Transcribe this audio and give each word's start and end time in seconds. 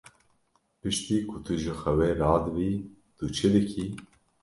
Piştî 0.79 1.17
ku 1.29 1.37
tu 1.45 1.53
ji 1.61 1.73
xewê 1.79 2.09
radibî, 2.21 2.71
tu 3.17 3.25
çi 3.35 3.47
dikî? 3.53 3.85